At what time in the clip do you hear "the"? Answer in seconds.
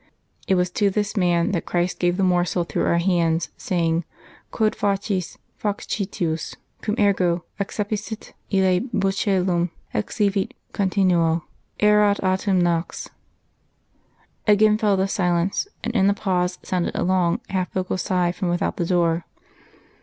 2.17-2.23, 14.97-15.07, 16.07-16.15, 18.77-18.87